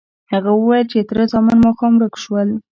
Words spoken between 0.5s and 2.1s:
وویل چې تره زامن ماښام